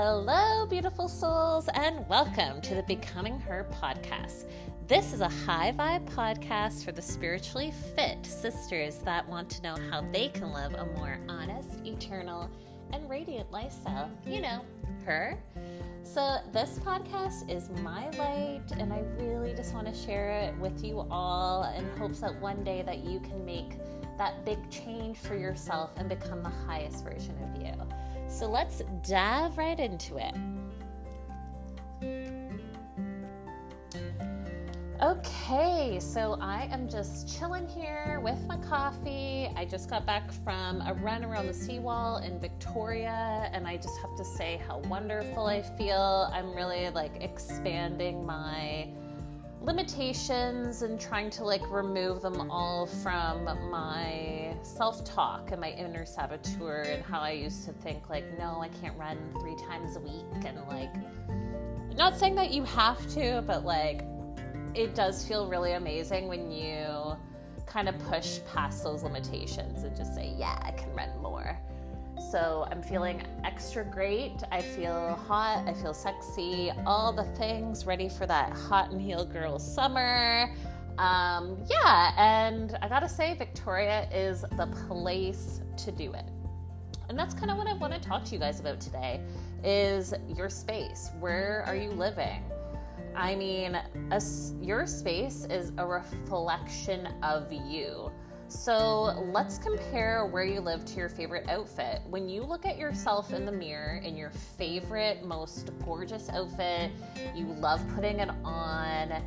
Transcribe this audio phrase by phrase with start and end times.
[0.00, 4.44] Hello, beautiful souls, and welcome to the Becoming Her podcast.
[4.86, 9.74] This is a high vibe podcast for the spiritually fit sisters that want to know
[9.90, 12.48] how they can live a more honest, eternal,
[12.92, 14.08] and radiant lifestyle.
[14.24, 14.64] You know,
[15.04, 15.36] her.
[16.04, 20.84] So, this podcast is my light, and I really just want to share it with
[20.84, 23.72] you all in hopes that one day that you can make
[24.16, 27.72] that big change for yourself and become the highest version of you.
[28.28, 30.34] So let's dive right into it.
[35.00, 39.48] Okay, so I am just chilling here with my coffee.
[39.56, 43.96] I just got back from a run around the seawall in Victoria, and I just
[44.02, 46.28] have to say how wonderful I feel.
[46.32, 48.88] I'm really like expanding my
[49.60, 56.82] limitations and trying to like remove them all from my self-talk and my inner saboteur
[56.82, 60.44] and how I used to think like no I can't run 3 times a week
[60.44, 60.94] and like
[61.96, 64.04] not saying that you have to but like
[64.74, 67.16] it does feel really amazing when you
[67.66, 71.58] kind of push past those limitations and just say yeah I can run more
[72.20, 74.42] so I'm feeling extra great.
[74.50, 75.66] I feel hot.
[75.66, 76.70] I feel sexy.
[76.86, 80.54] All the things ready for that hot and heel girl summer.
[80.98, 86.24] Um, yeah, and I gotta say, Victoria is the place to do it.
[87.08, 89.20] And that's kind of what I want to talk to you guys about today
[89.64, 91.10] is your space.
[91.20, 92.42] Where are you living?
[93.14, 94.22] I mean, a,
[94.60, 98.12] your space is a reflection of you.
[98.48, 102.00] So let's compare where you live to your favorite outfit.
[102.08, 106.90] When you look at yourself in the mirror in your favorite, most gorgeous outfit,
[107.34, 109.22] you love putting it on.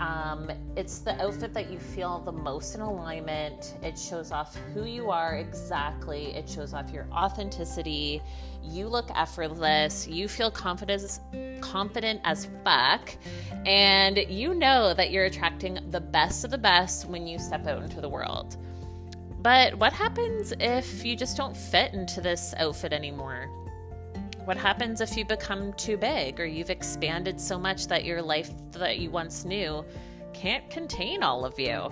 [0.00, 3.74] Um, it's the outfit that you feel the most in alignment.
[3.82, 6.34] It shows off who you are exactly.
[6.34, 8.22] It shows off your authenticity.
[8.62, 10.06] You look effortless.
[10.06, 11.20] You feel confident,
[11.60, 13.10] confident as fuck,
[13.64, 17.82] and you know that you're attracting the best of the best when you step out
[17.82, 18.56] into the world.
[19.42, 23.48] But what happens if you just don't fit into this outfit anymore?
[24.46, 28.52] What happens if you become too big or you've expanded so much that your life
[28.70, 29.84] that you once knew
[30.32, 31.88] can't contain all of you?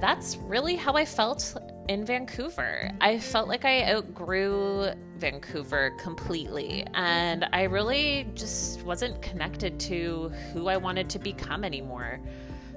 [0.00, 1.54] That's really how I felt
[1.90, 2.90] in Vancouver.
[3.02, 10.68] I felt like I outgrew Vancouver completely, and I really just wasn't connected to who
[10.68, 12.18] I wanted to become anymore.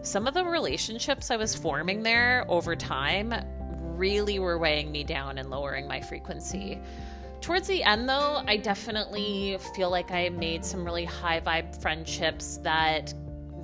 [0.01, 3.33] Some of the relationships I was forming there over time
[3.95, 6.81] really were weighing me down and lowering my frequency.
[7.45, 12.57] Towards the end, though, I definitely feel like I made some really high vibe friendships
[12.63, 13.13] that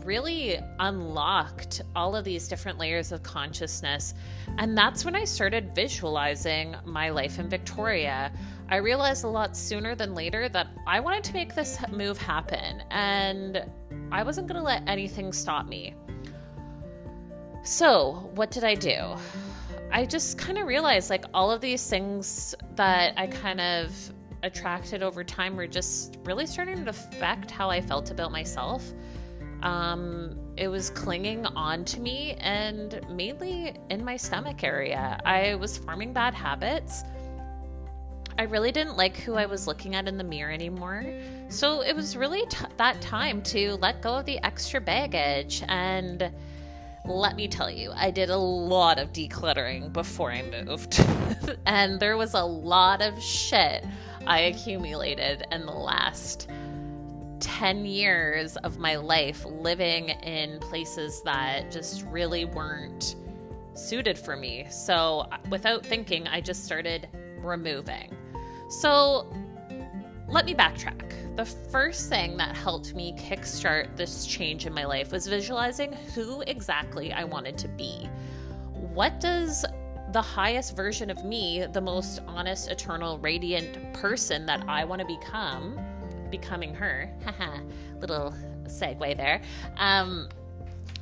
[0.06, 4.14] really unlocked all of these different layers of consciousness.
[4.60, 8.32] And that's when I started visualizing my life in Victoria.
[8.70, 12.84] I realized a lot sooner than later that I wanted to make this move happen,
[12.92, 13.66] and
[14.12, 15.96] I wasn't going to let anything stop me.
[17.64, 19.16] So, what did I do?
[19.94, 23.92] I just kind of realized like all of these things that I kind of
[24.42, 28.94] attracted over time were just really starting to affect how I felt about myself.
[29.64, 35.20] Um, it was clinging on to me and mainly in my stomach area.
[35.26, 37.04] I was forming bad habits.
[38.40, 41.06] I really didn't like who I was looking at in the mirror anymore.
[41.50, 46.32] So it was really t- that time to let go of the extra baggage and
[47.06, 51.04] let me tell you, I did a lot of decluttering before I moved.
[51.66, 53.86] and there was a lot of shit
[54.28, 56.50] I accumulated in the last
[57.40, 63.16] 10 years of my life living in places that just really weren't
[63.74, 64.68] suited for me.
[64.70, 67.08] So, without thinking, I just started
[67.40, 68.16] removing.
[68.70, 69.32] So,
[70.32, 75.12] let me backtrack the first thing that helped me kickstart this change in my life
[75.12, 78.10] was visualizing who exactly I wanted to be.
[78.74, 79.66] What does
[80.12, 85.08] the highest version of me, the most honest, eternal, radiant person that I want to
[85.08, 85.80] become,
[86.30, 87.60] becoming her, haha,
[88.00, 88.34] little
[88.66, 89.42] segue there.
[89.78, 90.28] Um,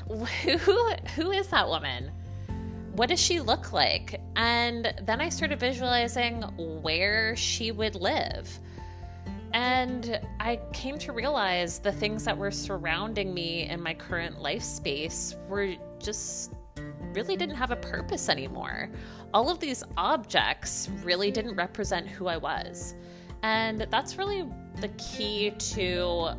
[0.08, 2.12] who who is that woman?
[2.94, 4.20] What does she look like?
[4.36, 6.42] And then I started visualizing
[6.82, 8.60] where she would live
[9.54, 14.64] and I came to realize the things that were surrounding me in my current life
[14.64, 16.54] space were just
[17.14, 18.90] really didn't have a purpose anymore.
[19.34, 22.96] All of these objects really didn't represent who I was.
[23.42, 24.48] And that's really
[24.82, 26.36] the key to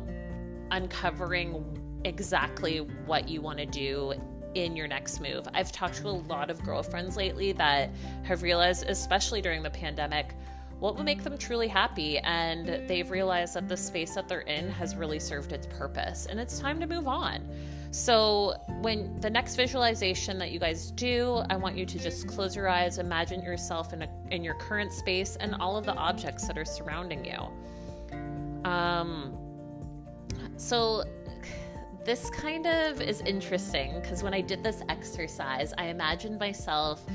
[0.71, 4.13] uncovering exactly what you want to do
[4.55, 5.47] in your next move.
[5.53, 7.89] I've talked to a lot of girlfriends lately that
[8.23, 10.35] have realized, especially during the pandemic,
[10.81, 12.17] what will make them truly happy.
[12.17, 16.39] And they've realized that the space that they're in has really served its purpose and
[16.39, 17.47] it's time to move on.
[17.91, 22.55] So, when the next visualization that you guys do, I want you to just close
[22.55, 26.47] your eyes, imagine yourself in, a, in your current space and all of the objects
[26.47, 28.69] that are surrounding you.
[28.69, 29.37] Um,
[30.55, 31.03] so,
[32.05, 37.05] this kind of is interesting because when I did this exercise, I imagined myself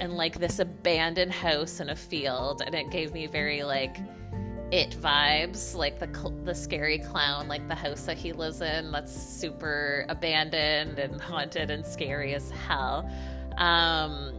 [0.00, 3.98] in like this abandoned house in a field, and it gave me very like
[4.72, 9.12] it vibes, like the the scary clown, like the house that he lives in, that's
[9.12, 13.10] super abandoned and haunted and scary as hell.
[13.58, 14.32] Um,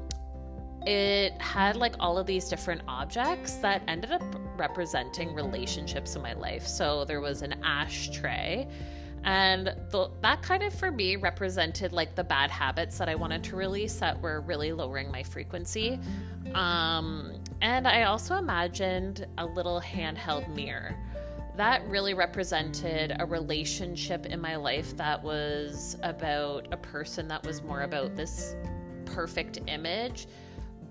[0.85, 4.23] it had like all of these different objects that ended up
[4.57, 6.67] representing relationships in my life.
[6.67, 8.67] So there was an ashtray
[9.23, 9.73] and
[10.21, 13.95] that kind of for me represented like the bad habits that I wanted to release
[13.95, 15.99] that were really lowering my frequency.
[16.53, 20.95] Um, and I also imagined a little handheld mirror.
[21.55, 27.61] That really represented a relationship in my life that was about a person that was
[27.61, 28.55] more about this
[29.05, 30.27] perfect image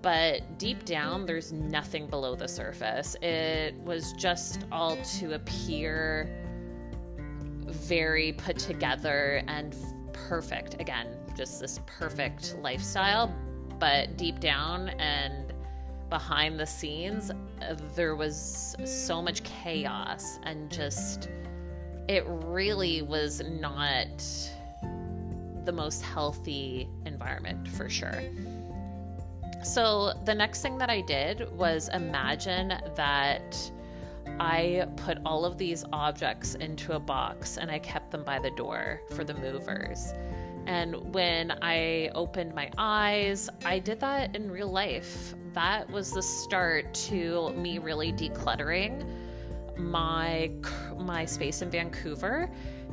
[0.02, 3.16] but deep down, there's nothing below the surface.
[3.22, 6.28] It was just all to appear
[7.72, 9.74] very put together and
[10.12, 10.80] perfect.
[10.80, 13.34] Again, just this perfect lifestyle.
[13.78, 15.52] But deep down and
[16.08, 21.28] behind the scenes, uh, there was so much chaos and just,
[22.08, 24.22] it really was not
[25.64, 28.22] the most healthy environment for sure.
[29.62, 33.72] So, the next thing that I did was imagine that
[34.42, 38.50] I put all of these objects into a box and I kept them by the
[38.50, 40.12] door for the movers.
[40.66, 45.34] And when I opened my eyes, I did that in real life.
[45.52, 49.08] That was the start to me really decluttering
[49.78, 50.50] my
[50.98, 52.50] my space in Vancouver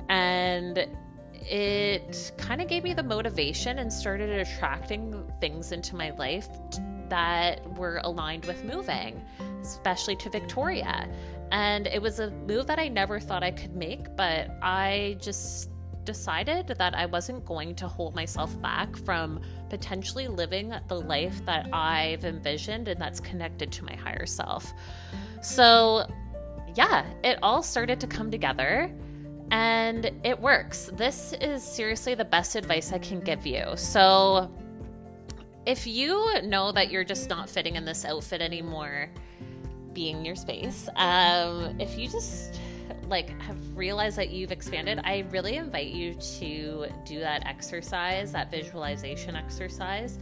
[0.08, 0.88] and
[1.34, 6.48] it kind of gave me the motivation and started attracting things into my life
[7.10, 9.22] that were aligned with moving
[9.62, 11.08] especially to Victoria.
[11.52, 15.70] And it was a move that I never thought I could make, but I just
[16.04, 21.70] decided that I wasn't going to hold myself back from potentially living the life that
[21.74, 24.74] I've envisioned and that's connected to my higher self.
[25.42, 26.10] So,
[26.76, 28.92] yeah, it all started to come together
[29.52, 30.92] and it works.
[30.94, 33.66] This is seriously the best advice I can give you.
[33.76, 34.52] So,
[35.70, 39.08] if you know that you're just not fitting in this outfit anymore,
[39.94, 40.90] being your space.
[40.96, 42.60] Um, if you just
[43.08, 48.50] like have realized that you've expanded, I really invite you to do that exercise, that
[48.50, 50.18] visualization exercise.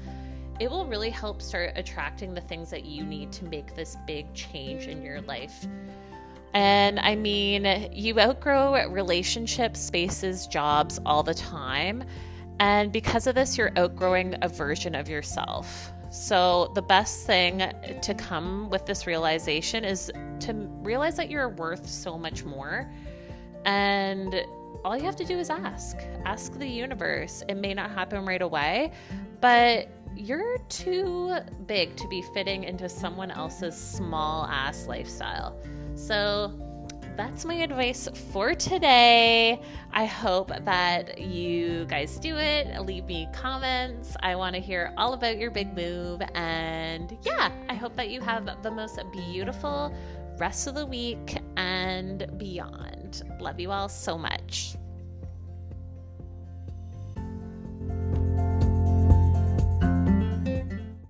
[0.60, 4.34] It will really help start attracting the things that you need to make this big
[4.34, 5.66] change in your life.
[6.56, 12.04] And I mean, you outgrow relationships, spaces, jobs all the time.
[12.60, 15.92] And because of this, you're outgrowing a version of yourself.
[16.10, 17.60] So, the best thing
[18.02, 22.90] to come with this realization is to realize that you're worth so much more.
[23.66, 24.42] And
[24.86, 25.98] all you have to do is ask.
[26.26, 27.44] Ask the universe.
[27.50, 28.92] It may not happen right away,
[29.42, 31.36] but you're too
[31.68, 35.60] big to be fitting into someone else's small ass lifestyle.
[35.96, 36.54] So,
[37.18, 39.60] that's my advice for today.
[39.92, 42.80] I hope that you guys do it.
[42.82, 44.16] Leave me comments.
[44.22, 46.22] I want to hear all about your big move.
[46.36, 49.92] And yeah, I hope that you have the most beautiful
[50.38, 53.24] rest of the week and beyond.
[53.40, 54.76] Love you all so much.